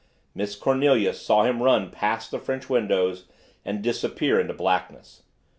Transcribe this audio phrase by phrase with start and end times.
[0.33, 3.27] Miss Cornelia saw him run past the French windows
[3.63, 5.21] and disappear into blackness.